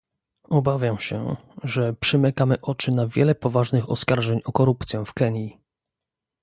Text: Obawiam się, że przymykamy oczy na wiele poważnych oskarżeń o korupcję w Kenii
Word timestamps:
Obawiam 0.49 0.99
się, 0.99 1.35
że 1.63 1.93
przymykamy 1.93 2.61
oczy 2.61 2.91
na 2.91 3.07
wiele 3.07 3.35
poważnych 3.35 3.89
oskarżeń 3.89 4.41
o 4.45 4.51
korupcję 4.51 5.03
w 5.05 5.13
Kenii 5.13 5.61